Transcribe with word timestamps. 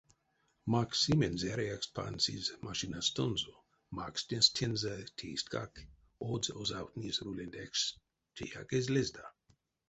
Максимень 0.73 1.39
зярыяксть 1.41 1.93
пансизь 1.97 2.55
машинастонзо, 2.67 3.53
макснесть 3.97 4.53
тензэ 4.57 4.95
тейстькак, 5.17 5.73
одс 6.31 6.47
озавтнизь 6.59 7.21
руленть 7.25 7.59
экшс— 7.65 7.83
теяк 8.35 8.69
эзь 8.77 8.91
лезда. 8.95 9.25